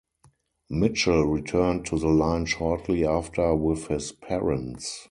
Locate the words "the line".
1.99-2.47